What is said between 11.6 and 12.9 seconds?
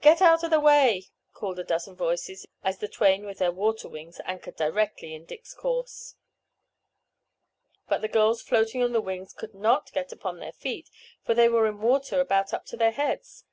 in water about up to